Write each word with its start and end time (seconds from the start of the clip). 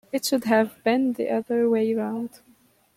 It 0.11 0.25
should 0.25 0.45
have 0.45 0.83
been 0.83 1.13
the 1.13 1.29
other 1.29 1.69
way 1.69 1.93
round. 1.93 2.39